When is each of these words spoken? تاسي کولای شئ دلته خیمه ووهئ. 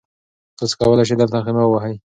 تاسي 0.57 0.75
کولای 0.81 1.05
شئ 1.09 1.15
دلته 1.17 1.37
خیمه 1.45 1.63
ووهئ. 1.67 1.95